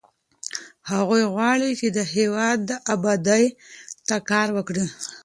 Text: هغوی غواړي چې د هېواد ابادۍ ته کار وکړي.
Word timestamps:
هغوی 0.91 1.23
غواړي 1.33 1.69
چې 1.79 1.87
د 1.97 1.99
هېواد 2.15 2.61
ابادۍ 2.93 3.45
ته 4.07 4.15
کار 4.29 4.47
وکړي. 4.57 4.85